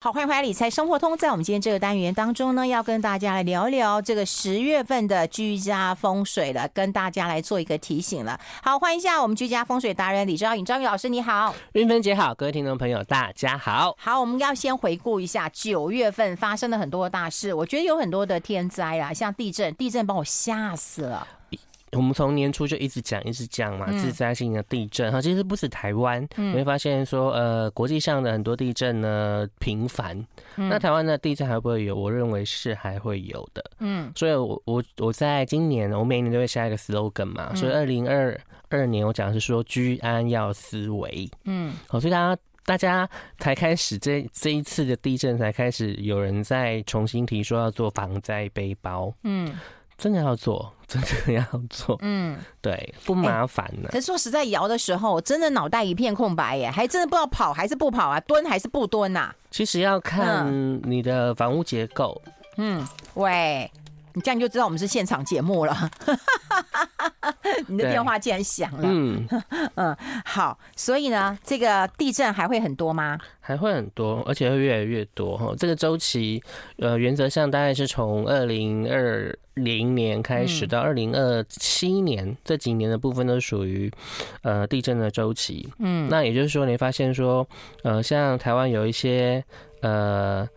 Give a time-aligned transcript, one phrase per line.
[0.00, 1.16] 好，欢迎回来理财生活通。
[1.16, 8.38] 在我们今天这个单元当中呢，要跟大家来聊聊这个十月份的居家风水了，跟大家来做一个提醒了。
[8.62, 13.92] 好，欢迎一下我们居家风水达人李昭颖，昭宇老师，你好，云芬姐好，各位听众朋友大家好。
[13.98, 21.26] 好，我们要先回顾一下九月份发生了很多大事，我觉得有很多的天灾啊，像地震，地震把我吓死了。
[21.92, 25.10] 我们从年初就一直讲，一直讲嘛，自灾性的地震。
[25.10, 31.96] 哈，其实不止台湾，你会发现说，呃，国际上的很多地震呢频繁，那台湾的地震还会不会有？
[31.96, 49.56] 我认为是还会有的，嗯，所以我我我在今年，我每年都会下一个 slogan 嘛，所以二零二二年我讲的是说居安要思危，嗯，好，所以大家大家才开始这这一次的地震才开始有人在重新提说要做防灾背包，嗯。
[49.96, 53.92] 真的要做，真的要做，嗯，对，不麻烦呢、欸。
[53.92, 59.36] 可是说实在，摇的时候，我真的脑袋一片空白耶，还真的不知道跑还是不跑啊，蹲还是不蹲呐、啊？
[59.50, 62.20] 其实要看你的房屋结构。
[62.56, 62.82] 嗯，
[63.14, 63.70] 喂。
[64.18, 65.90] 你这样就知道我们是现场节目了。
[67.68, 68.80] 你的电话竟然响了。
[68.82, 69.28] 嗯
[69.76, 73.16] 嗯，好，所以呢，这个地震还会很多吗？
[73.38, 75.54] 还会很多，而且会越来越多哈。
[75.56, 76.42] 这个周期，
[76.78, 83.88] 呃，原则上大概是从二零二零年开始到二零二七年这几年的部分都属于
[84.42, 85.72] 呃地震的周期。
[85.78, 87.48] 嗯，那也就是说，你发现说，
[87.84, 89.44] 呃，像台湾有一些
[89.82, 90.48] 呃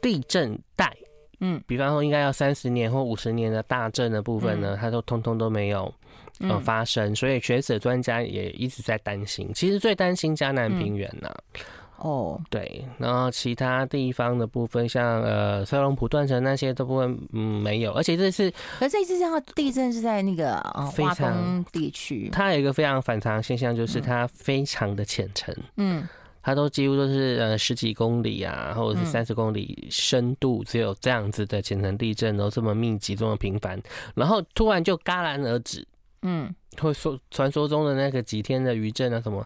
[0.00, 0.96] 地震带。
[1.40, 5.92] 嗯，比方说应该要三十年或五十年的大震的部分呢，嗯、它都通通都没有
[6.40, 9.50] 呃发生，所以学者专家也一直在担心。
[9.54, 11.64] 其实最担心迦南平原呐、啊嗯，
[11.98, 26.06] 哦，对，然后其他地方的部分，像呃塞隆普断层那些都不会嗯没有，而且这次，可是这次这样地震是在那个呃华东地区，它有一个非常反常的现象，就是它非常的浅层，嗯。
[26.46, 33.82] 它都几乎都是呃十几公里啊，或者是三十公里深度，只有这样子的浅层地震，都这么密集，这么频繁，
[34.14, 35.84] 然后突然就戛然而止，
[36.22, 39.44] 嗯，会说传说中的那个几天的余震啊，什么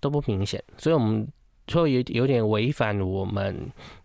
[0.00, 1.24] 都不明显，所以我们。
[1.72, 3.56] 会有有点违反我们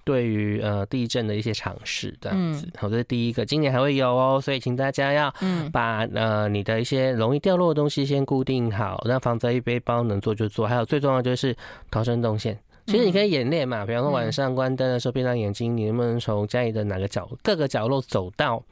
[0.07, 3.45] 对于呃地震的一些尝试这样子，好，这是第一个。
[3.45, 5.29] 今年还会有哦，所以请大家要
[5.73, 10.65] 把呃你的一些容易掉落的东西先固定好，让防灾背包能做就做。
[10.65, 11.53] 还有最重要就是
[11.91, 18.63] 逃生动线，其实你可以演练嘛，比方说晚上关灯的时候闭上眼睛，你能不能从家里的哪个角各个角落走到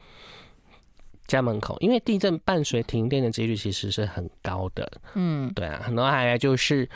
[1.27, 1.75] 家门口？
[1.81, 4.89] 因为地震伴随停电的几率其实是很高的。
[5.15, 6.87] 嗯，对啊，然后还有就是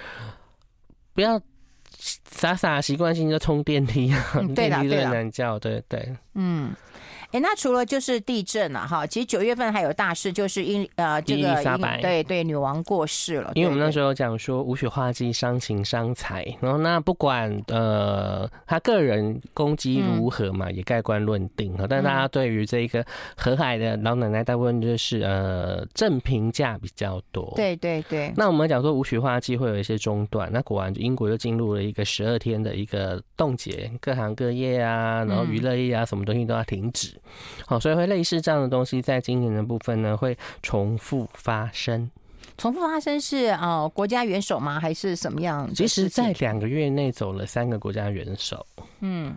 [1.14, 1.42] 不要。
[2.00, 6.74] 傻傻习惯性就冲电梯啊， 电梯最难叫，对对，嗯。
[7.32, 13.52] 哎、欸，那除了就是地震啊，哈，其实九月份还有大事，就是因呃这个伊丽莎白对对女王过世了。
[13.54, 21.86] 因为我们那时候讲说无雪化忌伤情伤财，然后那不管呃他个人攻击如何嘛，嗯、也盖棺论定哈。
[21.88, 23.06] 但大家对于这个
[23.38, 27.54] 河海的老奶奶大部分就是呃正评价比较多。
[27.56, 28.34] 对对对。
[28.36, 37.19] 那我们讲说无雪化忌会有一些中断，那果然英国又进入了一个十二天的一个冻结，各行各业啊，然后娱乐业啊，什么东西都要停止。
[37.66, 42.10] 好，所以会类似这样的东西，在今年的部分呢，会重复发生。
[42.58, 44.80] 重复发生是呃国家元首吗？
[44.80, 45.70] 还是什么样？
[45.74, 48.66] 其实，在两个月内走了三个国家元首。
[49.00, 49.34] 嗯，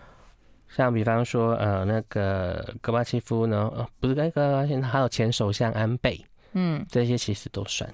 [0.69, 6.21] 像比方说呃那个戈巴契夫呢，呃不是该戈巴契夫，还有前首相安倍。
[6.55, 7.89] 嗯，这些其实都算。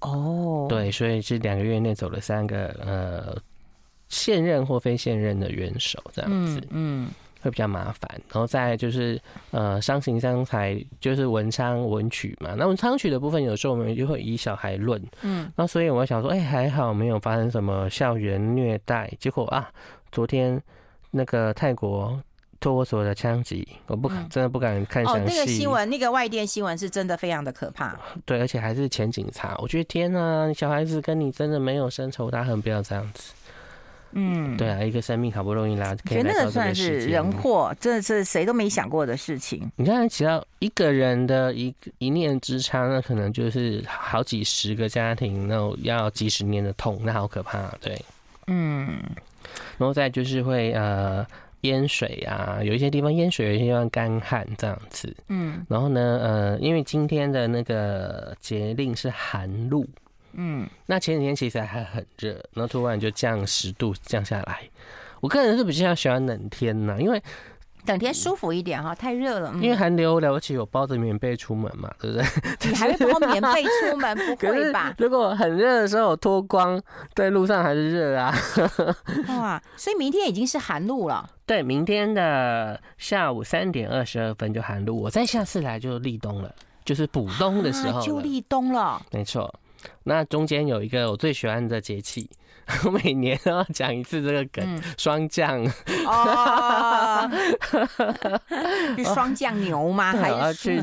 [0.00, 3.36] 哦，对，所以是两个月内走了三个呃
[4.08, 6.58] 现任或非现任的元首这样子。
[6.70, 7.06] 嗯。
[7.06, 7.08] 嗯
[7.44, 12.54] 会比较麻烦，然后再就是呃伤情伤财，就是文昌文曲嘛。
[12.56, 19.12] 那文昌曲的部分，有时候我们就会以小孩论，嗯，那所以我想说，哎、欸，还好没有发生什么校园虐待。
[19.20, 19.70] 结果啊，
[20.10, 20.58] 昨天
[21.10, 22.18] 那个泰国
[22.58, 25.20] 托儿所的枪击，我不敢，真的不敢看详细。
[25.20, 27.94] 哦，那个新闻，那个外电新闻是真的非常的可怕。
[28.24, 29.54] 对，而且还是前警察。
[29.58, 33.34] 我觉得天呐，小孩子跟你真的没有深仇大恨，不要这样子。
[34.14, 39.70] 嗯，对啊，一个生命好不容易拉，可以来到这个世界，觉得那个算是人祸，真的是谁都没想过的事情。
[39.76, 48.00] 你看，只要一个人的一一念之差，那可能就是好几十个家庭，那要几十年的痛，那好可怕，对。
[48.46, 48.98] 嗯，
[49.78, 51.26] 然后再就是会呃
[51.62, 55.14] 淹水啊，有一些地方淹水，有一些地方干旱这样子。
[55.28, 59.86] 嗯，然后呢，呃，因为今天的那个节令是寒露。
[60.36, 64.60] 嗯，那前几天其实还很热，然后突然就降十度降下来。
[65.20, 67.22] 我个人是比较喜欢冷天呐，因为
[67.86, 69.52] 等天舒服一点哈，太热了。
[69.60, 72.26] 因为寒流了不起，我包着棉被出门嘛，对不对？
[72.70, 74.16] 你还会包棉被出门？
[74.36, 74.94] 不会吧？
[74.98, 76.80] 如果很热的时候我脱光，
[77.14, 78.34] 在路上还是热啊。
[79.28, 81.28] 哇，所以明天已经是寒露了。
[81.46, 86.54] 对，明天的下午三点二十二分就寒露，我再下次来就立冬了，
[86.86, 89.00] 就是补冬的时候就立冬了。
[89.10, 89.54] 没错，
[90.04, 92.28] 那中间有一个我最喜欢的节气。
[92.86, 95.62] 我每年都要讲一次这个梗，霜、嗯、降
[96.06, 97.30] 哦，
[98.96, 100.12] 是霜降牛吗？
[100.12, 100.82] 还是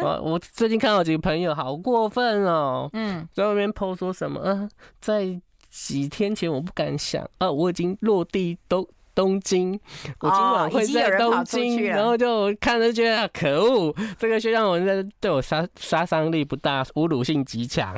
[0.00, 4.40] 我我最近看到几个朋友好过分哦，嗯，在外面 po 说什么？
[4.40, 4.66] 呃，
[5.02, 8.88] 在几天前我不敢想啊、呃，我已经落地都。
[9.18, 9.72] 东京，
[10.20, 17.92] 我今晚会在东京，然后就看着觉得可恶，这个学校我在对我杀杀伤力不大，侮辱性极强。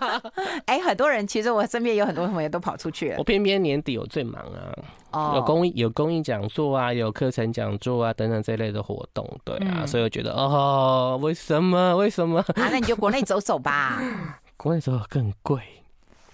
[0.68, 4.68] 哎，很多人其实我身边有很多朋友都跑出去了，我偏偏年底我最忙啊，
[5.12, 12.38] 哦、有公益有公益讲座啊，有课程讲座啊等等这类的活动，对啊，嗯、所以我觉得哦，为什么 为什么？
[12.40, 13.98] 啊，那你就国内走走吧，
[14.58, 15.62] 国内走走更贵。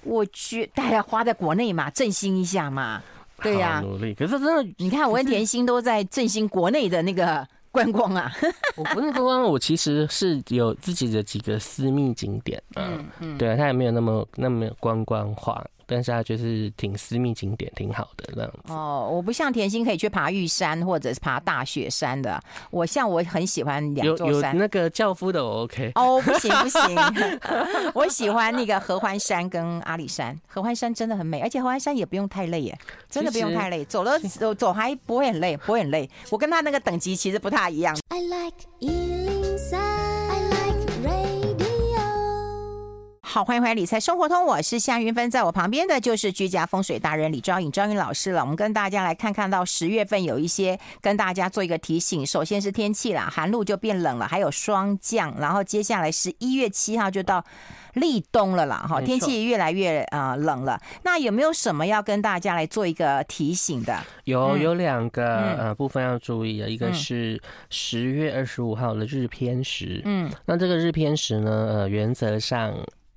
[0.03, 3.03] 我去，大家花在国内嘛，振兴一下嘛。
[3.43, 4.15] 对呀、啊，努力。
[4.15, 8.33] 可是真的，你看我跟甜心都在振兴国内的那个观光啊。
[8.77, 12.89] 我不是观光，我其实是有自己的几个私密景点啊。
[12.93, 15.65] 嗯嗯，对啊，它也没有那么那么观光化。
[15.87, 18.73] 但是它就是挺私密景点，挺好的那样子。
[18.73, 22.43] 哦，我不像甜心可以去爬玉山或者是爬大雪山的。
[22.71, 25.93] 我像我很喜欢两座山，有有那个教夫的我 OK。
[25.95, 26.97] 哦，不行不行，
[27.95, 30.39] 我喜欢那个合欢山跟阿里山。
[30.47, 32.79] 合欢山真的很美，而且合欢山也不用太累耶，
[33.09, 36.09] 真的不用太累，走了走走还不会很累，不会很累。
[36.31, 37.97] 我跟他那个等级其实不太一样。
[38.09, 38.57] I like
[43.37, 48.41] 好，欢迎回来《理财生活通》，我是夏云芬，在我旁边的就是居家风水达人李昭颖、昭颖老师了。
[48.41, 52.25] 我们跟大家来看看到十月份有一些跟大家做一个提醒。
[52.25, 57.45] 首先是天气啦，寒露就变冷了，还有霜降，然后接下来十一月七号就到
[57.93, 58.87] 立冬了啦。
[58.89, 60.81] 哈，天气越来越啊、呃、冷了。
[61.03, 64.03] 那有没有什么要跟大家来做一个提醒的？
[64.25, 67.39] 有，有两个呃部分要注意的，一个是
[67.69, 70.01] 十月二十五号的日偏食。
[70.07, 72.75] 嗯，那这个日偏食呢，呃，原则上。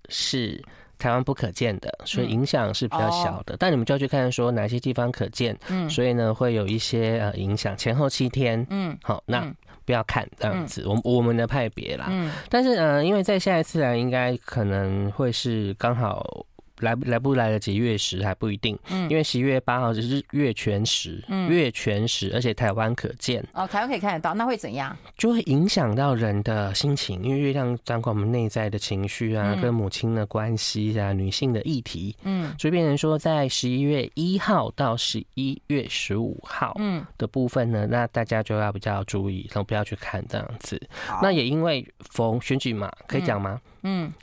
[0.09, 0.61] 是
[0.97, 3.55] 台湾不可见的，所以影响是比较小的。
[3.57, 9.49] 但你们就要去看说哪些地方可见，嗯，所以呢会有一些呃影响，前后七天，嗯，好，那
[9.85, 16.45] 不要看这样子，我、嗯、我们的派别啦，嗯，但是呃，因为在下一次来应该可能会是刚好。
[16.81, 24.95] 来不来不来得及月食还不一定，嗯，因为十一月八号就是月全食，嗯，月全食，而且台湾可见哦，台湾可以看得到，那会怎样？
[25.17, 40.79] 就会影响到人的心情，因为月亮掌管我们内在的情绪啊，跟母亲的关系啊，女性的议题，嗯，所以变成说在十一月一号到十一月十五号，嗯的部分呢，那大家就要比较注意，然后不要去看这样子。
[41.21, 43.59] 那也因为逢选举嘛，可以讲吗？
[43.78, 43.78] 嗯，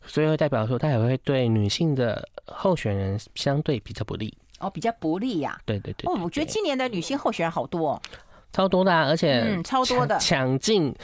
[0.06, 5.58] 所以会代表说，他也会对女性的候选人相对比较不利哦，比较不利呀。
[5.64, 6.10] 对对对。
[6.10, 8.02] 哦，我觉得今年的女性候选人好多，哦
[8.52, 10.94] 超多的，而且嗯，超多的抢进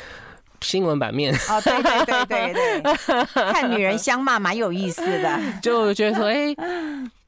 [0.63, 1.35] 新闻版面。
[1.51, 6.55] 哦，对对对对对， 看女人相骂蛮有意思的，就觉得说，哎，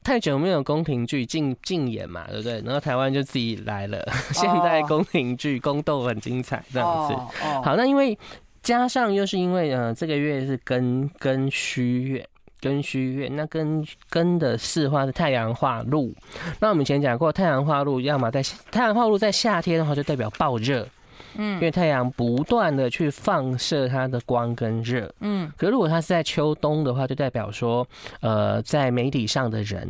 [0.03, 2.59] 太久没有宫廷剧竞竞演嘛，对不对？
[2.65, 7.13] 然后台湾就自己来了，现代宫廷剧宫斗很精彩，这样子。
[7.43, 8.17] 哦，好，那因为。
[8.65, 12.27] 加上又是因为呃，这个月是庚庚戌月，
[12.59, 16.11] 庚戌月，那庚庚的四化是太阳化禄。
[16.59, 18.41] 那我们以前讲过，太阳化禄，要么在
[18.71, 20.87] 太阳化禄在夏天的话，就代表暴热，
[21.35, 25.51] 嗯，因为太阳不断的去放射它的光跟热，嗯。
[25.55, 27.87] 可如果它是在秋冬的话，就代表说，
[28.19, 29.87] 呃，在媒体上的人，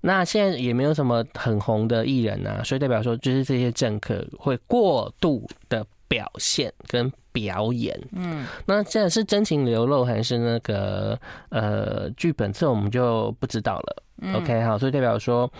[0.00, 7.10] 那现在也没有什么很红的艺人啊，所以代表说，就是这些政客会过度的表现跟。
[7.32, 12.52] 表演，嗯，那这是真情流露还是那个呃剧本？
[12.52, 14.02] 这我们就不知道了。
[14.20, 15.50] 嗯、OK，好，所以代表说，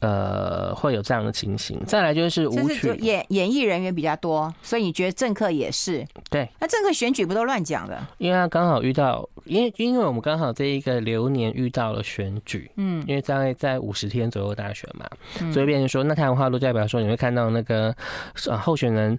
[0.00, 1.82] 呃，会有这样的情形。
[1.86, 6.06] 再来就是舞曲，演演艺人员比较多，所以你觉得政客也是？
[6.28, 7.98] 对，那政客选举不都乱讲的？
[8.18, 15.08] 因为他刚好遇到，因为因为我们刚好这一个流年遇到了选举，嗯，因为在在五十天左右大选嘛，
[15.40, 17.96] 嗯、所以变成说，那太阳花都代表说你会看到那个
[18.46, 19.18] 呃候选人。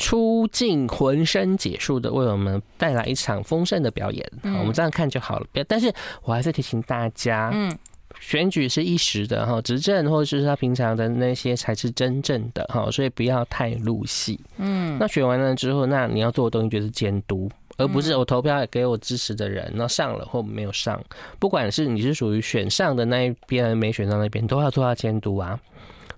[0.00, 5.46] 出尽浑身解数的为我们带来一场丰盛的表演，好，我们这样看就好了。
[5.68, 5.92] 但是
[6.22, 7.70] 我还是提醒大家，嗯，
[8.18, 14.40] 选举是一时的哈，执政或者是他平常的那些才是真正的哈，所以不要太入戏。
[14.56, 20.98] 嗯，那选完了之后，那你要做的东西就是监督，而不是我投票给我支持的人，那上了或没有上，
[21.38, 25.60] 不管是你是属于选上的那一边，没选上那边，都要做到监督啊。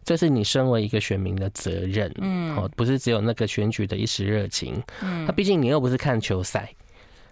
[0.04, 6.68] 这是你身为一个选民的责任，嗯，哦，不是只有那个选举的一时热情，嗯，那毕竟你又不是看球赛。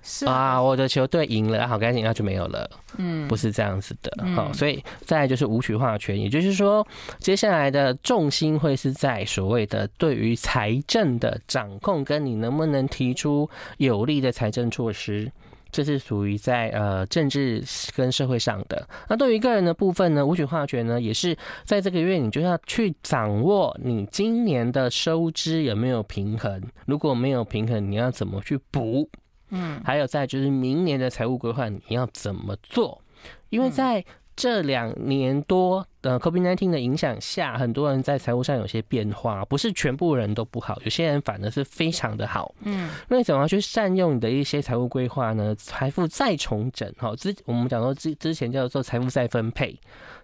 [0.02, 2.70] 是啊，我的球队赢了，好开心，那就没有了。
[2.96, 4.10] 嗯，不是这样子的。
[4.34, 6.86] 好、嗯，所以再来就是武曲化权，也就是说，
[7.18, 15.30] 接下来的重心会是在所谓的对于财政的掌控，跟你能不能提出有力的财政措施，
[15.70, 17.62] 这是属于在呃政治
[17.94, 18.88] 跟社会上的。
[19.08, 29.08] 那对于个人的部分呢，武曲化权呢，也是在这个月你就要去掌握你今年的收支有没有平衡，如果没有平衡，你要怎么去补？
[29.50, 33.00] 嗯，还有再就是明年的财务规划你要怎么做？
[33.48, 34.04] 因为在
[34.36, 42.54] 这两年多的 COVID-19 的影响下，很多人在财务上有些变化，不是全部人都不好，有些人反而是非常的好。
[42.60, 45.54] 嗯，那你怎么去善用你的一些财务规划呢？
[45.56, 49.78] 财富再重整，哈，之我们讲说之之前叫做财富再分配。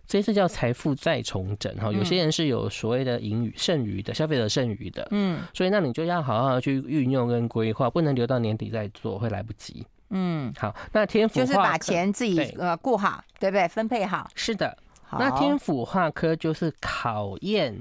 [0.09, 9.85] 这次叫财富再重整哈，有些人是有所谓的盈余剩余的消费者剩余的，嗯，所以那你就要好好去运用跟规划，不能留到年底再做，会来不及。
[10.11, 13.67] 嗯，好，那天府就是把钱自己呃顾好，对不对？
[13.67, 14.31] 分配好。
[14.37, 14.79] 是的，
[15.13, 17.77] 那天府化科就是考验。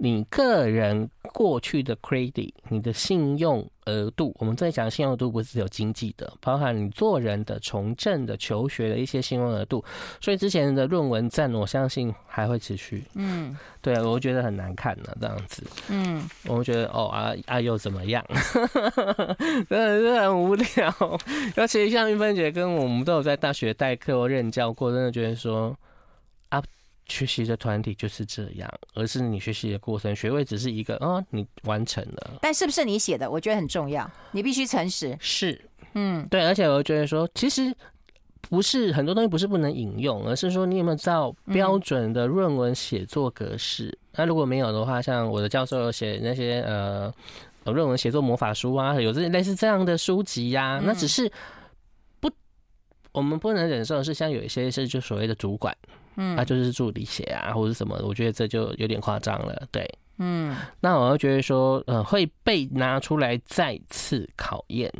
[0.00, 9.84] 你个人过去的 credit，你的信用额度，我们在讲信用额度不是只有经济的，包含你做人的、从政的、求学的一些信用额度。
[10.20, 13.02] 所以之前的论文战，我相信还会持续。
[13.14, 15.64] 嗯，对啊，我觉得很难看呢，这样子。
[15.88, 18.24] 嗯，我觉得哦啊啊又怎么样？
[19.68, 20.94] 真的是很无聊。
[21.56, 25.76] 尤其像玉芬姐跟我们都有在大学代课或任教过，真的觉得说啊。
[27.08, 32.38] 学习的团体就是这样，而是你学习的过程，学位只是一个，哦，你完成了。
[32.42, 33.30] 但是不是你写的？
[33.30, 35.16] 我觉得很重要，你必须诚实。
[35.18, 35.60] 是，
[35.94, 37.74] 嗯，对，而且我觉得说，其实
[38.42, 43.86] 不是很多东西不是不能引用，而是说你有没有照标准的论文写作格式。
[43.86, 47.12] 嗯、那如果没有的话，像我的教授写那些呃
[47.64, 51.30] 论文写作魔法书啊，有这类似这样的书籍呀、啊，嗯、那只是
[52.20, 52.30] 不，
[53.12, 55.74] 我们不能忍受的是，像有一些是就所谓的主管。
[56.20, 59.62] 嗯，他就是助理写啊，或者什么，我觉得这就有点夸张了。
[59.70, 64.92] 对，嗯，那我会觉得说，呃，会被拿出来再次考验，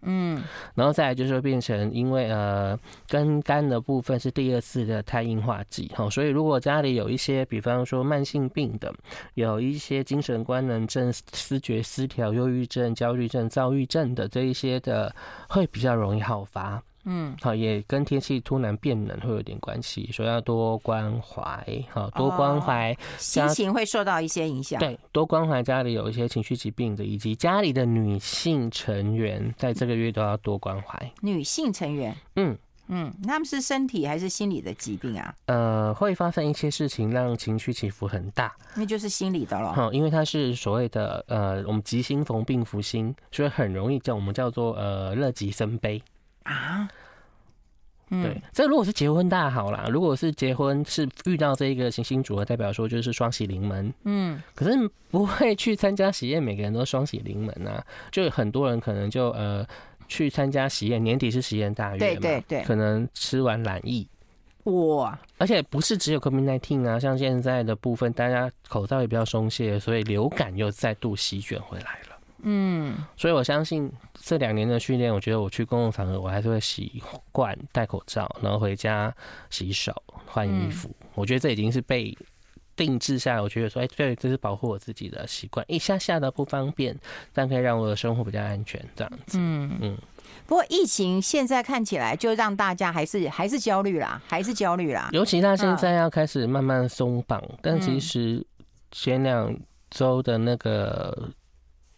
[0.00, 0.42] 嗯，
[0.74, 8.90] 然后再来就是说变成，因为呃，跟肝的部分是第二次的碳硬化剂，哈，所以如果家里有一些，比方说慢性病的，
[9.34, 15.14] 有一些精神官能症、思觉失调、忧郁症、焦虑症、躁郁症的这一些的，
[15.50, 16.82] 会比较容易好发。
[17.08, 24.80] 嗯，好，也跟天气突然变冷会有点关系，所以要多关怀，好，多关怀，哦，心情会受到一些影响。
[24.80, 31.12] 对，多关怀家里有一些情绪疾病的，以及家里的女性成员，在这个月都要多关怀。
[31.22, 32.58] 女性成员，嗯
[32.88, 35.32] 嗯，他们是身体还是心理的疾病啊？
[35.46, 39.72] 呃，会发生一些事情让情绪起伏很大，那就是心理的了。
[39.72, 46.02] 好，因为它是所谓的呃，我们急心逢病福星，所以很容易叫我们叫做呃乐极生悲。
[46.46, 46.88] 啊，
[48.08, 59.66] 对，这如果是结婚大好啦，如果是结婚是遇到这一个行星组合，代表说就是双喜临门，嗯，可是不会去参加喜宴，每个人都双喜临门啊，就很多人可能就呃
[60.06, 64.06] 去参加喜宴，年底是喜宴大月嘛，对对对，可能吃完懒意，
[64.64, 72.05] 哇，而且不是只有 COVID-19 啊，像现在的部分，大家口罩也比较松懈，所以流感又再度席卷回来了。
[72.48, 79.12] 嗯，所以我相信这两年的训练，我觉得我去公共场合，我还是会习惯戴口罩，然后回家
[79.50, 79.92] 洗手、
[80.24, 80.88] 换衣服。
[81.00, 82.16] 嗯、我觉得这已经是被
[82.76, 83.40] 定制下来。
[83.40, 85.66] 我觉得说，哎，对，这是保护我自己的习惯。
[85.68, 86.96] 一下下的不方便，
[87.32, 89.38] 但可以让我的生活比较安全，这样子。
[89.40, 89.98] 嗯嗯。
[90.46, 95.08] 不过疫情现在看起来，就让大家还是还是焦虑啦，还是焦虑啦。
[95.10, 98.46] 尤其他现在要开始慢慢松绑，嗯、但其实
[98.92, 99.52] 前两
[99.90, 101.28] 周的那个。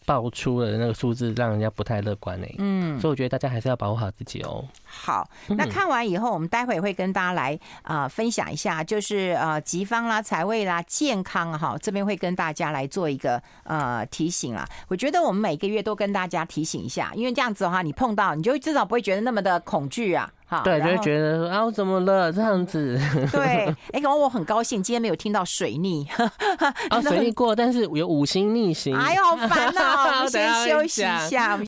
[0.09, 2.47] 爆出的那个数字让人家不太乐观呢。
[2.57, 4.65] 嗯，所以我觉得大家还是要保护好自己哦。
[4.87, 14.67] 好，那看完以后，我们待会会跟大家来啊、呃、分享一下，就是呃吉方啦、财位啦、健康哈，这边会跟大家来做一个呃提醒啊。
[14.88, 20.33] 我觉得我们每个月都跟大家提醒一下，因为这样子的话，你碰到你就至少不会觉得那么的恐惧啊。
[20.49, 22.99] 好，对，就会觉得说啊，我怎么了这样子？
[23.31, 26.07] 对， 哎、欸，刚刚我很高兴，今天没有听到水逆。
[26.88, 28.97] 啊，水逆过，但是有五星逆行。
[28.97, 30.17] 哎呦，好烦哦！
[30.17, 31.61] 我们先休息一下。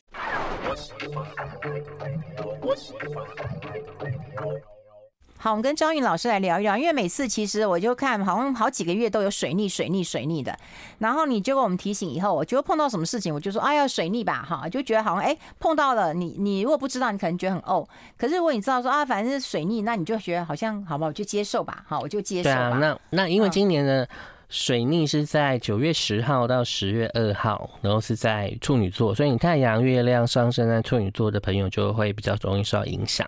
[5.43, 10.55] 好，我们跟张韵老师来聊一聊，因为每次其实我就看好像好几个月都有水逆、水逆、水逆的。
[10.99, 17.83] 然后你就跟我们提醒以后，我就碰到什么事情，我就说哎呀水逆吧，哈，就觉得好像哎碰到了你，你如果不知道，你可能觉得很哦。
[18.15, 22.77] 可是如果你知道说啊，反正是水逆，那你就觉得好像好吧，我就接受吧，好，我就接受吧。
[22.77, 24.07] 对啊，那那因为今年的
[24.51, 33.25] 水逆是在九月十号到十月二号，然后是在处女座，所以你太阳、月亮上升在处女座的朋友就会比较容易受到影响。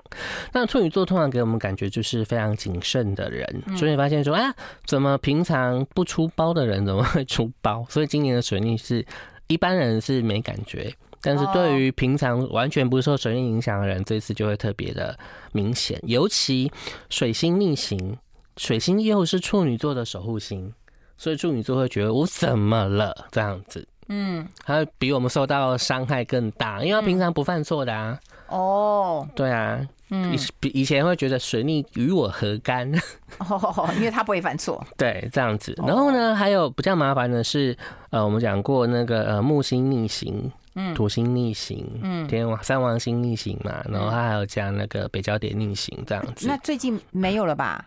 [0.52, 4.54] 那处女座通常给我们感觉就是非常谨慎的人，所以你发现说，啊，
[4.86, 7.86] 怎么平常不出包的人怎么会出包？
[7.90, 9.06] 所以今年的水逆是
[9.48, 15.18] 一般人是没感觉，但是对于平常完全不受水逆影响的人，这次就会特别的
[15.54, 15.98] 明显。
[16.04, 16.70] 尤其
[17.10, 18.18] 水星逆行，
[18.58, 20.74] 水星又是处女座的守护星。
[21.18, 28.20] 所以处女座会觉得我怎么了这样子，嗯，他比我们受到伤害更大，因为他平常不犯错的啊。
[28.50, 29.80] 哦，对啊，
[30.10, 32.92] 嗯，以以前会觉得水逆与我何干？
[33.40, 34.86] 哦，因为他不会犯错。
[34.96, 35.74] 对，这样子。
[35.88, 37.76] 然后呢，还有比较麻烦的是，
[38.12, 46.48] 呃，我们讲过那个呃木星逆行，嗯，土星逆行，嗯，天王三王星逆行嘛，然后他还有加那个北交点逆行这样子。
[46.48, 47.84] 那最近没有了吧？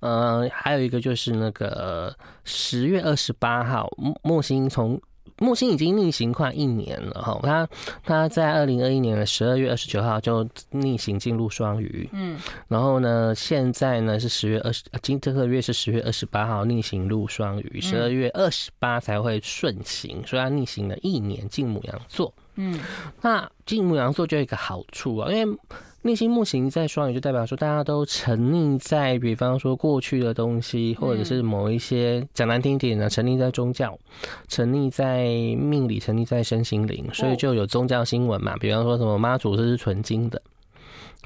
[0.00, 5.00] 呃，还有一个就是那个十月二十八号，木木星从
[5.40, 7.68] 木星已经逆行快一年了哈，它
[8.02, 12.36] 它在二零二一年的十二月二十九号就逆行进入双鱼，嗯，
[12.66, 22.78] 然后呢，现在呢是十月二十，今这个月是十月二十八号逆行入双鱼，十二月二十八才会顺行，所以它逆行了一年进母羊座，嗯，
[23.22, 25.58] 那金木羊座就有一个好处啊，因为。
[26.02, 33.98] 内心木行在双鱼，就代表说大家都沉溺在，比方说过去的东西，或者是某一些讲难听点呢，沉溺在宗教，
[34.46, 35.24] 沉溺在
[35.56, 40.40] 命理，沉溺在身心灵，所以就有宗教新闻嘛，比方说什么妈祖是纯金的。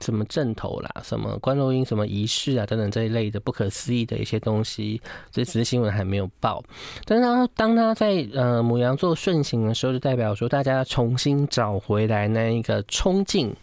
[0.00, 6.62] 什么阵头啦，什么观落音，什么仪式啊，等等这一类的不可思议的一些东西，这只是新闻还没有报。
[7.04, 13.54] 但是当当他在呃母羊座顺行的时候，就代表说大家重新找回来那一个冲劲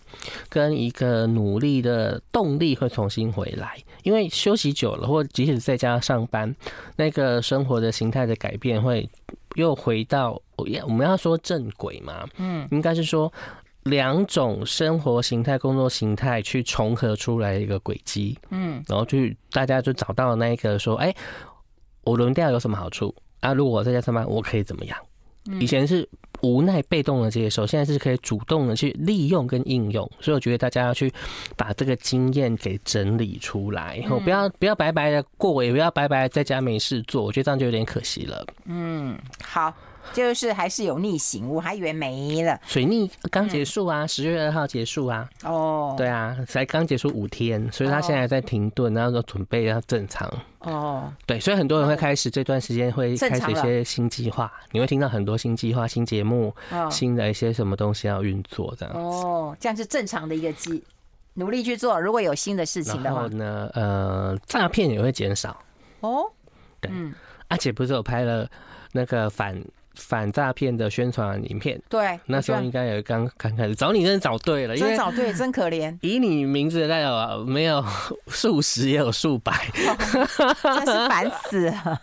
[0.48, 3.78] 跟一个努力的动力会重新回来。
[4.04, 6.56] 因为休息久了，或即使在家上班，
[6.96, 9.08] 那个生活的形态的改变会
[9.56, 13.32] 又回到我们要说正轨嘛，嗯，应该是说。
[13.84, 21.14] 两种生活形态、工作形态去重合出来一个轨迹，嗯，然后去大家就找到了那一个说，哎，
[22.04, 23.54] 我轮调有什么好处啊？
[23.54, 24.98] 如果我在家上班，我可以怎么样？
[25.60, 26.08] 以前是
[26.42, 31.12] 无奈被动的接受，现在是可以主动的去利用跟应用，所以我觉得大家要去
[31.56, 38.46] 把这个经验给整理出来，我不要不要白白的过，也不要白白在家没事做，我觉得这样就有点可惜了。
[38.66, 39.74] 嗯，好。
[40.14, 42.60] 就是还是有逆行，我还以为没了。
[42.66, 45.30] 水逆刚结束啊，十、嗯、月二号结束啊。
[45.44, 50.32] 哦，对啊，才刚结束五天，所以他现在在停顿，然后说准备要正常。
[50.60, 56.54] 哦，对，所以很多人会开始这段时间会开始一些新计划，你会听到很多新计划、新节目、
[56.90, 58.96] 新的一些什么东西要运作这样。
[58.96, 60.84] 哦，这样是正常的一个计，
[61.36, 62.00] 努力去做。
[62.00, 65.56] 如果有新的事情的话，然后呢，呃，诈骗也会减少。
[66.02, 66.26] 哦，
[66.82, 67.14] 对，嗯，
[67.48, 68.50] 而且不是有拍了
[68.92, 69.62] 那个反。
[70.00, 75.96] 反诈骗的宣传影片，对，那时候应该也刚刚开始找你，真的找对了，真找对，真可怜。
[76.02, 77.84] 以你名字的代表，没有
[78.28, 82.02] 数十也有数百， 真是烦死了。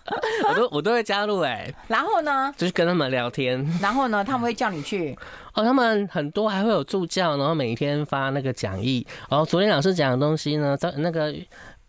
[0.50, 5.18] 我都我都会加入哎，然后呢，就是跟他们聊天，然后呢，他们会叫你去？
[5.54, 11.35] 哦，他们很多还会有助教，然后每天发那个讲义，然后昨天老师讲的东西呢，在那个。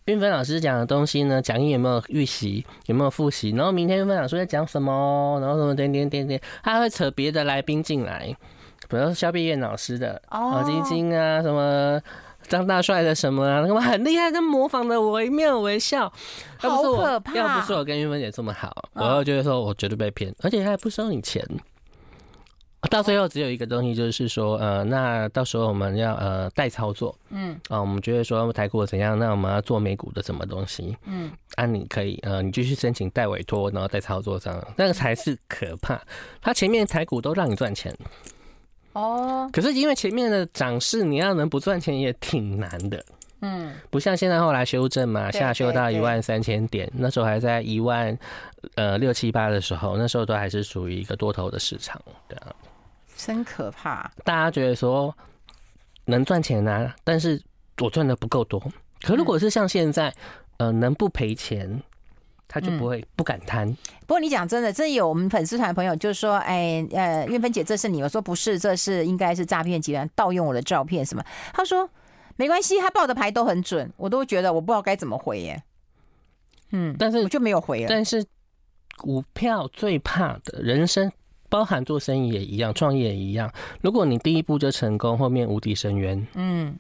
[0.08, 3.50] 韵芬老师讲的东西呢，讲义有没有预习，有没有复习？
[3.52, 5.38] 然后明天韵芬老师在讲什么？
[5.42, 8.34] 然后什么点点点点，他还会扯别的来宾进来，
[8.88, 12.02] 比如说肖碧燕老师的哦，基金啊，什么
[12.48, 16.10] 张大帅的什么啊，那个很厉害，他模仿的惟妙惟肖。
[16.58, 17.36] 好可怕！
[17.36, 21.46] 要不是我跟韵芬姐这么好，我要觉得说我绝对被骗，而且他还不收你钱。
[22.90, 36.00] 到最后只有一个东西，就是说，呃，那到时候我们要呃代操作，嗯，啊，我们觉得说台股怎样，那我们要做美股的什么东西，嗯，啊，你可以，呃，你继续申请代委托，然后代操作这样，那个才是可怕。
[36.40, 37.94] 他前面台股都让你赚钱，
[38.94, 43.04] 哦，可是因为前面的涨势，你要能不赚钱也挺难的，
[43.42, 48.18] 嗯，不像现在后来修正嘛，下修到一万三千点，那时候还在一万
[48.76, 52.56] 呃六七八的时候，那时候都还是属于一个多头的市场，对啊。
[53.18, 54.10] 真可怕！
[54.24, 55.14] 大家觉得说
[56.06, 57.42] 能赚钱啊，但是
[57.80, 58.62] 我赚的不够多。
[59.02, 60.14] 可如果是像现在，
[60.58, 61.82] 呃，能不赔钱，
[62.48, 63.68] 他就不会不敢贪。
[63.68, 63.78] 嗯。
[64.02, 71.90] 不过你讲真的，这有我们粉丝团朋友就说：“哎，呃，运芬姐，这是你？”我说：“不是，这是应该是诈骗集团盗用我的照片什么？”他说
[72.38, 75.62] ：“没关系，他报的牌都很准。”我都觉得我不知道该怎么回耶。
[76.72, 77.88] 嗯，但是我就没有回了。
[77.90, 78.26] 但是
[78.98, 81.12] 股票最怕的人生。
[81.50, 83.52] 包含做生意也一样，创业也一样。
[83.82, 86.28] 如果你第一步就成功，后面无底深渊。
[86.36, 86.78] 嗯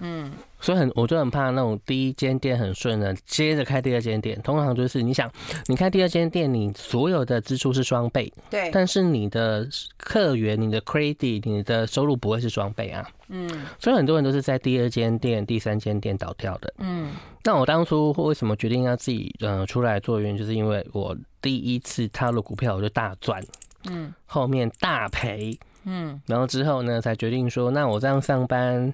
[0.00, 4.40] 嗯，所以很，我就很怕那种第一间店很顺的，接着开第二间店。
[4.42, 5.30] 通常就是你想，
[5.66, 13.06] 你开第二间店，你所有的支出是双倍，对，但是你的客源、你的 credit、你的收入不会是双倍啊。
[13.28, 16.72] 嗯，所以很多人都是在第二间店、第三间店倒掉的。
[16.78, 17.12] 嗯，
[17.44, 23.42] 那我当初为什么决定要自己呃出来做原因，就是因为我第一次踏入股票我就大赚，
[23.90, 28.92] 嗯，后面大赔，嗯，然后之后呢才决定说，那我这样上班。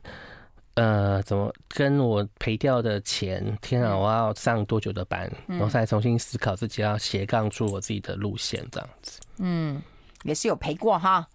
[0.75, 3.59] 呃，怎么跟我赔掉的钱？
[3.61, 5.29] 天啊，我要上多久的班？
[5.49, 9.19] 然后再重新思考自己要斜杠出我自己的路线，这样子。
[9.39, 9.83] 嗯，
[10.23, 11.27] 也是有赔过哈，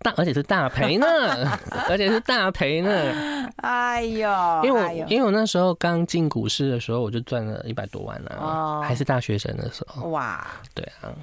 [0.00, 1.06] 大而且是大赔呢，
[1.88, 2.90] 而且是大赔呢。
[3.58, 4.28] 哎呦，
[4.64, 10.08] 因为我因为我那时候刚进股市的时候，我就赚了一百多万啊，哦，还是大学生的时候。
[10.08, 11.14] 哇，对啊。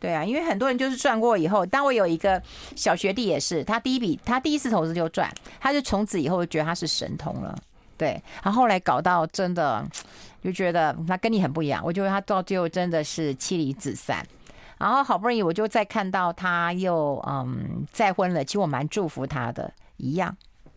[0.00, 2.42] 对啊，因为很多人就是赚过以后，但我有一个
[2.74, 7.54] 小学弟也是，他第一笔他第一次投资就赚，他就从此以后就觉得他是神童了。
[7.98, 9.86] 对，他后来搞到真的
[10.42, 14.26] 就觉得他跟你很不一样，我觉得他到最后真的是妻离子散。
[14.78, 20.34] 然后好不容易我就再看到他又嗯再婚了，其实我蛮祝福他的，一样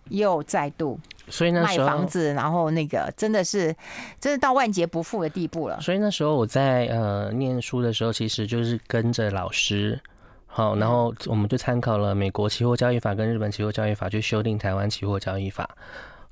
[0.10, 1.00] 又再度。
[1.30, 3.76] 所以那时候卖房子，然后那个真的是，
[4.20, 5.80] 真的到万劫不复的地步了。
[5.82, 10.00] 所以那时候我在呃念书的时候，其实就是跟着老师，
[10.46, 15.70] 好，然后我们就参考了美国期货交易法跟日本期货交易法，去修订台湾期货交易法。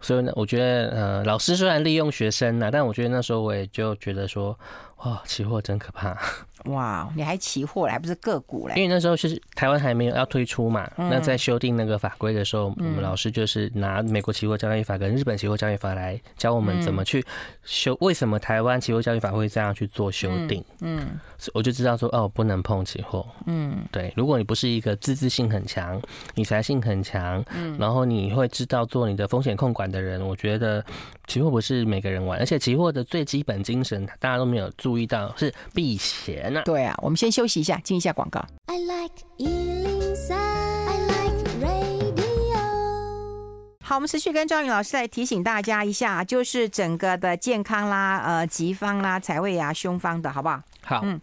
[0.04, 4.58] 所以呢，我觉得呃，老师虽然利用学生呐，但我觉得那时候我也就觉得说，
[5.04, 6.18] 哇，期货真可怕。
[6.66, 8.76] 哇，你还期货嘞，还不是个股嘞？
[8.76, 17.26] 因为那时候是台湾还没有要推出嘛，嗯、那在修订那个法规的时候，我们老师就是拿美国期货交易法跟日本期货交易法来教我们怎么去
[17.64, 17.98] 修。
[18.00, 20.64] 为什么台湾期货交易法会这样去做修订？
[20.82, 21.20] 嗯，
[21.56, 23.26] 我就知道说哦，不能碰期货。
[23.48, 26.00] 嗯，对，如果你不是一个自制性很强、
[26.36, 30.86] 理财性很强，嗯，然后你会知道做你的风险控管的人，我觉得
[31.26, 36.54] 期货不是每个人玩，而且期货的最基本精神大家都没有注意到是避险。
[36.66, 38.46] 对啊，我们先休息一下，进一下广告。
[38.66, 39.14] I like
[43.82, 50.62] 好，我们持续跟赵云老师来提醒大家一下，就是整个的健康啦、呃，吉方啦、财位啊、凶方的，好不好？
[50.82, 51.20] 好，嗯，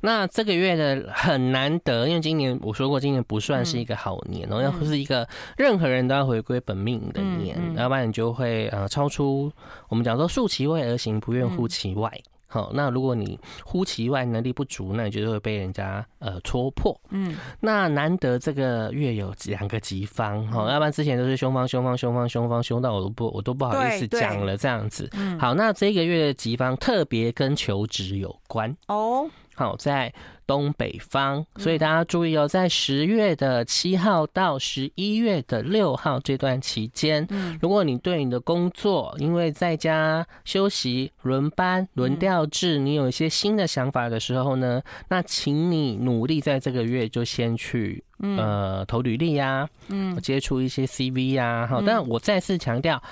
[0.00, 9.50] 那这个月的很难得，因为今年我说过，今年不算是一个好年，然后要是一个任何人都要回归本命的年，要不然你就会呃超出
[9.88, 12.08] 我们讲说数其位而行，不愿乎其外。
[12.52, 16.94] 好，那如果你呼其外能力不足，那你就会被人家呃戳破。
[17.08, 25.08] 嗯，那难得这个月有两个吉方，哈，要不然之前都是凶方、凶方、凶方、凶方，凶到我都不我都不好意思讲了这样子。
[25.14, 29.26] 嗯，好，那这个月的吉方特别跟求职有关哦。
[29.54, 30.12] 好，在
[30.46, 53.02] 东北方，所以大家注意哦，在十月的七号到十一月的六号这段期间，嗯，如果你对你的工作，因为在家休息、轮班、轮调制，你有一些新的想法的时候呢，那请你努力在这个月就先去呃投履历呀，嗯，接触一些 CV 呀，好，但我再次强调。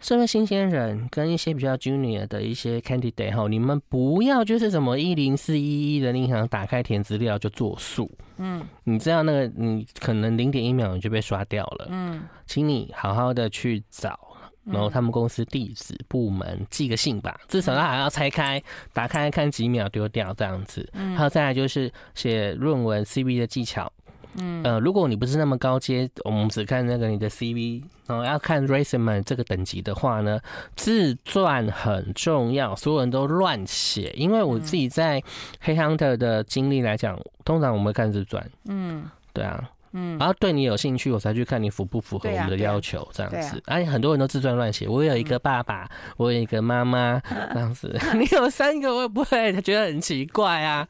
[0.00, 14.18] 身为新鲜人跟一些比较 junior 的一些 candidate 哈，你们不要就是什么一零四一一的银行打开填资料就作数，嗯，你知道那个你可能零点一秒你就被刷掉了，嗯，请你好好的去找，
[14.64, 18.62] 然后他们公司地址、部门寄个信吧，至少他还要拆开
[18.94, 23.92] 打开看几秒丢掉这样子，嗯，还有再来就是写论文 CV 的技巧。
[24.38, 24.62] 嗯。
[24.62, 30.40] 呃，如果你不是那么高阶，我们只看那个你的 CV，然后要看 resume 这个等级的话呢，
[30.76, 35.22] 自传很重要，所有人都乱写，因为我自己在
[35.64, 39.70] Headhunter 的经历来讲，通常我们会看自传，嗯，对啊。
[39.92, 43.62] 嗯，然后对你有兴趣，我才去看你符不符合我们的要求，这样子。
[43.66, 47.20] 而且、啊啊、很多人都自传乱写，我有一个爸爸，嗯、我有一个妈妈，
[47.52, 47.98] 这样子。
[48.14, 50.86] 你有三个，我也不会，他觉得很奇怪啊。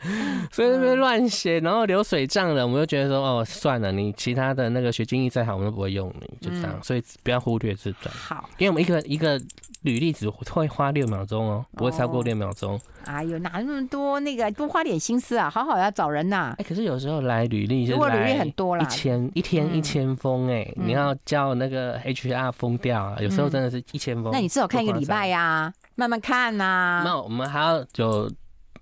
[0.53, 6.79] 所以那边乱写，然后流水账的，我们就觉得说，哦，算了，你其他的那个学经历再好，我们都不会用你，就这样。
[6.83, 8.15] 所以不要忽略自传。
[8.15, 9.41] 好，因为我们一个一个
[9.83, 12.79] 履历只会花六秒钟哦，不会超过六秒钟。
[13.16, 15.49] 哎呦，哪那么多那个多花点心思啊？
[15.51, 16.55] 好好要找人呐、啊。
[16.59, 23.16] 哎，可是有时候来履历，如果履历很多啦，一千一天一千封哎，你要叫那个 HR 封掉啊。
[23.20, 24.33] 有时候真的是一千封。
[24.33, 27.03] 那你至少看一个礼拜呀，慢慢看呐。
[27.05, 28.31] 没有，我们还要有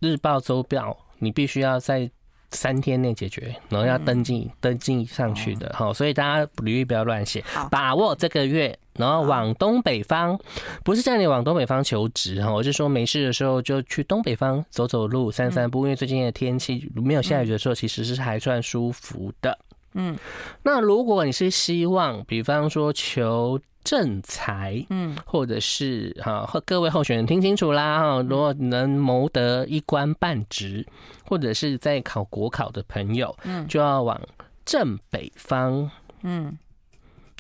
[0.00, 2.10] 日报周表，你必须要在
[2.50, 5.72] 三天内解决，然后要登记登记上去的。
[5.74, 8.78] 好，所以大家履历不要乱写，把握这个月。
[8.94, 10.36] 然后往东北方，
[10.82, 19.56] 不是叫你往东北方求职哈，我是说没事的时候就去东北方走走路、散散步，因为最近的天气没有下雨的时候，其实是还算舒服的。
[19.94, 20.18] 嗯，
[20.64, 30.86] 那如果你是希望，比方说求正财，嗯，或者是哈，和各位候选人听清楚啦哈，如果能谋得一官半职，
[31.24, 34.20] 或者是在考国考的朋友，嗯，就要往
[34.66, 36.58] 正北方，嗯，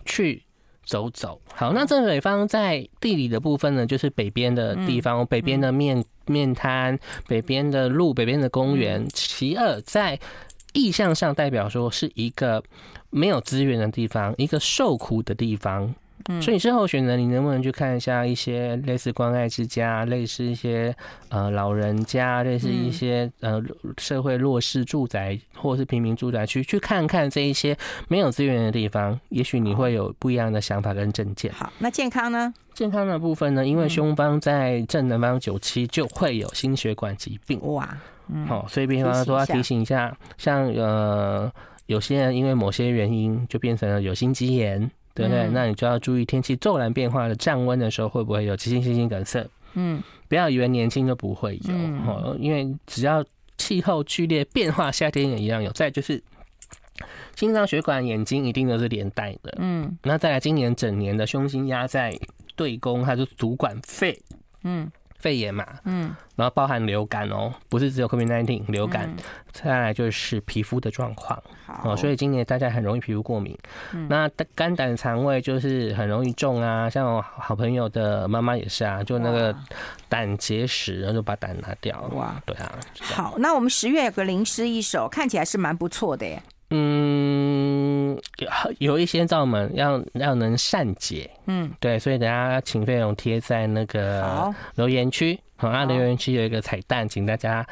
[0.06, 0.42] 去。
[0.86, 9.06] 走走好，那正北方在地理的部分呢，就是北边的地方，北边的面面滩，北边的路，北边的公园。
[9.12, 10.18] 其二，在
[10.72, 12.64] 意象上代表说是一个
[13.10, 15.94] 没有资源的地方，一个受苦的地方。
[16.40, 20.94] 所以你是候选人，你能不能去看一下一些类似关爱之家，类似一些
[21.30, 23.62] 呃老人家，类似一些呃
[23.96, 27.74] 社会弱势住宅或者是平民住宅区，去看看这一些
[28.08, 31.50] 没有资源的地方，也许你会有不一样的想法跟政见。
[31.54, 32.52] 好，那健康呢？
[32.74, 33.66] 健康的部分呢？
[33.66, 37.58] 因为凶方在正南方九七就会有心血管疾病。
[37.62, 37.88] 哇，
[38.46, 41.50] 好，所以比方说要提醒一下，像呃
[41.86, 44.90] 有些人因为某些原因就变成了有心肌炎。
[45.18, 45.48] 对不对？
[45.48, 49.44] 那你就要注意天气骤然变化的降温的时候，会不会有急性心肌梗塞？
[49.74, 51.74] 嗯，不要以为年轻就不会有，
[52.06, 53.24] 哦，因为只要
[53.56, 55.70] 气候剧烈变化，夏天也一样有。
[55.72, 56.22] 再就是
[57.34, 59.54] 心脏血管、眼睛一定都是连带的。
[59.58, 62.16] 嗯，那再来，今年整年的胸心压在
[62.54, 64.18] 对宫，它就主管肺。
[64.62, 64.90] 嗯。
[65.18, 69.12] 肺炎嘛，嗯，然后包含流感哦，不是只有 COVID-19 流感，
[69.52, 71.36] 再来就是皮肤的状况，
[71.82, 73.58] 哦，所以今年大家很容易皮肤过敏，
[74.08, 79.54] 那肝胆肠胃就是很容易重啊，像我好朋友的妈妈也是啊，就那个
[80.08, 86.40] 胆结石，然后就把胆拿掉，哇，对啊，好，那我们十月有个临诗一首，看起来是蛮不错的耶。
[86.70, 97.66] 嗯，有有一些罩门要要能善解，嗯，对，所以等下请费用贴在那个留言区，好，啊，留言区有一个彩蛋，请大家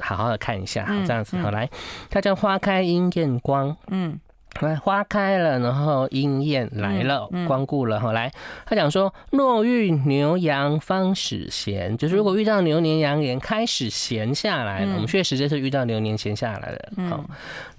[0.00, 1.68] 好好的看一下，好，这样子，好，来，
[2.10, 4.18] 它叫花开樱艳光，嗯。
[4.66, 8.00] 来，花开了，然后樱艳来了，光顾了。
[8.00, 8.32] 后来
[8.64, 17.08] 他讲说，若遇牛羊方始闲，就是如果遇到牛年羊年开始闲下来了，我们确实就是遇到牛年闲下来了。
[17.08, 17.24] 好，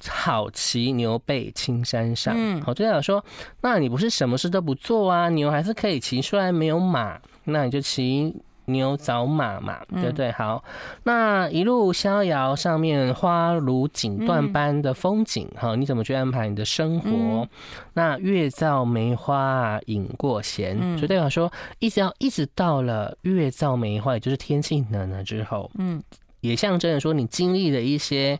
[0.07, 2.35] 好骑牛背青山上。
[2.61, 3.23] 好，就讲说，
[3.61, 5.29] 那你不是什么事都不做啊？
[5.29, 8.35] 牛还是可以骑，虽然没有马，那你就骑。
[8.65, 10.31] 牛找马嘛，对不对？
[10.31, 10.63] 好，
[11.03, 17.47] 那一路逍遥，上面花如锦缎般的风景，哈，你怎么去安排你的生活？
[17.93, 26.01] 那月照梅花影过闲，所以代表说，一直要一直到了月照梅花，也就是天气冷了之后，嗯，
[26.41, 28.39] 也象征着说你经历了一些。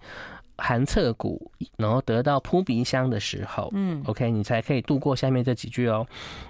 [0.58, 6.06] 寒彻骨，然后得到扑鼻香的时候，嗯，OK，你才可以度过下面这几句哦。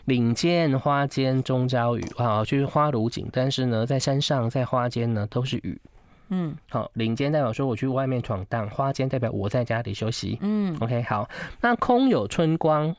[0.05, 5.79] 岭间花间中朝雨，啊，就是花如锦，但是呢，在山上，在花间呢，都是雨。
[6.29, 10.37] 嗯，好，领间代表说我去外面闯荡，花间代表我在家里休息。
[10.41, 11.29] 嗯，OK，好，
[11.61, 12.95] 那空有春光。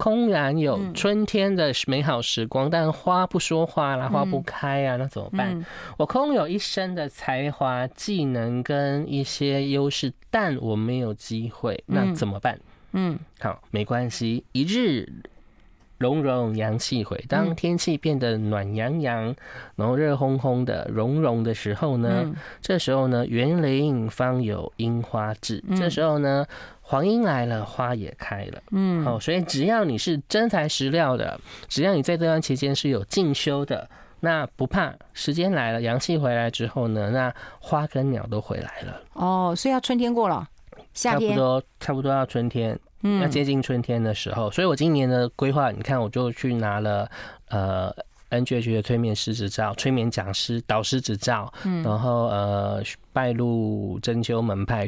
[0.00, 5.62] 空然有春天的美好时光，但花不说话啦，花不开啊，那怎么办？
[5.98, 12.58] 我空有一身的才华、技能跟一些优势，但我没有机会，那怎么办？
[12.92, 15.06] 嗯，好，没关系，一日。
[16.00, 19.36] 融融阳气回，当天气变得暖洋洋，
[19.76, 25.62] 然后热烘烘的融融的时候呢，嗯、这时候呢，园林方有樱花至。
[25.68, 26.46] 嗯、这时候呢，
[26.80, 28.62] 黄莺来了，花也开了。
[28.70, 33.86] 嗯，好，所以只要你是真材实料的，只要你在这段期间是有进修的，
[34.20, 34.94] 那不怕。
[35.12, 39.02] 时间来了，阳气回来之后呢，那花跟鸟都回来了。
[39.12, 40.48] 哦，所以要春天过了，
[40.94, 42.78] 夏天，差不多，差不多要春天。
[43.02, 47.10] 嗯，要接近春天的时候，所以我今年的规划，你看，我就去拿了
[47.48, 47.90] 呃
[48.28, 54.86] NGH 的催眠师执照、催眠讲师、导师执照，嗯，然后呃拜入针灸门派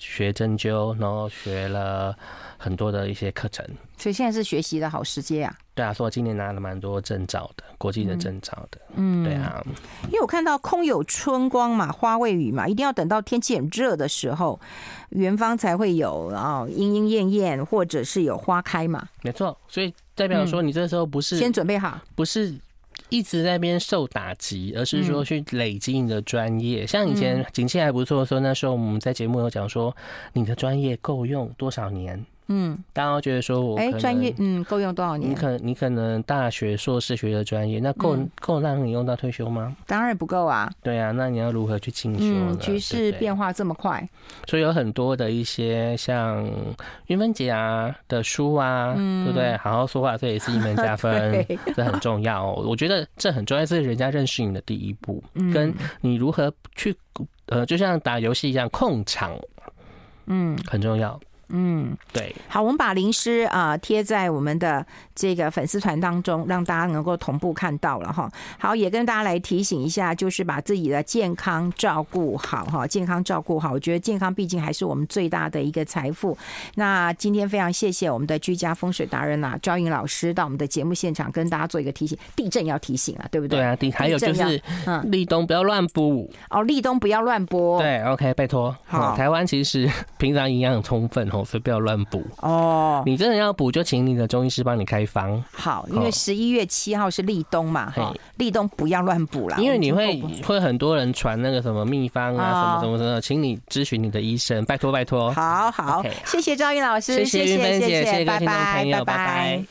[0.00, 2.16] 学学针灸，然后学了
[2.56, 3.64] 很多的一些课程，
[3.96, 5.54] 所以现在是学习的好时机啊。
[5.74, 8.78] 对啊，所以我今年拿了蛮多证照的，国际的证照的。
[8.96, 9.64] 嗯，对啊，
[10.06, 14.60] 因为我看到空有春光嘛，花未雨嘛，一定要等到天气很热的时候，
[15.10, 19.08] 园方才会有啊莺莺燕燕，或者是有花开嘛。
[19.22, 22.54] 没错，所以代表说你这时候不是先准备好，不是
[23.10, 26.86] 一直在那边受打击，而是说去累积你的专业。
[26.86, 29.94] 像以前景气还不错的时候，那时候我们在节目有讲说，
[30.32, 32.24] 你的专业够用多少年？
[32.52, 35.30] 嗯，大家觉得说我哎，专业嗯够用多少年？
[35.30, 39.76] 你可你可能大学硕士学的专业，那够够让你用到退休吗？
[39.86, 40.68] 当然不够啊。
[40.82, 42.56] 对啊，那你要如何去进修呢？
[42.56, 44.06] 局势变化这么快，
[44.48, 46.44] 所以有很多的一些像
[47.06, 49.56] 云芬姐啊的书啊，对不对？
[49.58, 52.52] 好好说话，这也是一门加分， 这很重要。
[52.52, 55.22] 我觉得这很重要，这是人家认识你的第一步，
[55.54, 56.92] 跟你如何去
[57.46, 59.38] 呃，就像打游戏一样控场，
[60.26, 61.16] 嗯，很重要。
[61.52, 62.34] 嗯，对。
[62.48, 64.84] 好，我们把灵师啊贴在我们的
[65.14, 68.30] 这个粉丝团当中，让大家能够同步看到了哈。
[68.58, 73.72] 好，也跟大家来提醒一下，就是把自己的健康照顾好哈，健康照顾好。
[73.72, 76.36] 我觉得健康毕竟还是我们最大的一个财富。
[76.74, 83.58] 那今天非常谢谢我们的居家风水达人啊，赵颖老师到我们的节目现场跟大家做一个提醒，地震要提醒啊，对不对？
[83.58, 87.80] 对啊，地还有就是，嗯，立冬不要乱补哦，立冬不要乱播。
[87.80, 88.74] 对，OK，拜托。
[88.86, 93.02] 好，台湾其实平常营养很充分哦，所以不要乱补哦。
[93.06, 95.42] 你真的要补，就请你的中医师帮你开方。
[95.52, 99.56] 好，因为十一月七号是立冬嘛，哈，立冬不要乱补啦。
[99.58, 105.32] 因为你会会很多人传那个什么秘方啊，什么什么什么，请你咨询你的医生，拜托拜托。
[105.32, 109.64] 好好，谢谢赵云老师，谢谢谢谢，谢谢各位听众朋友，拜拜。